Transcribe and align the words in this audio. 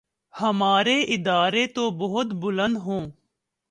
ہمارے 0.33 1.01
ارادے 1.13 1.65
تو 1.67 1.89
بہت 1.99 2.33
بلند 2.33 2.77
ہوں۔ 2.77 3.09